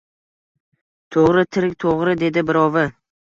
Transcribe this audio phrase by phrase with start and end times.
[1.15, 2.87] —To‘g‘ri, tirik, to‘g‘ri!— dedi birovi.